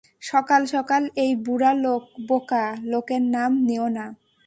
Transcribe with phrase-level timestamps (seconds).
[0.21, 1.71] সকাল সকাল এই বুড়া
[2.27, 4.05] বোকা লোকের নাম নিয়ো না।